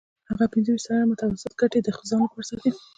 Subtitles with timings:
[0.29, 2.71] هغه پنځه ویشت سلنه متوسطه ګټه د ځان لپاره ساتي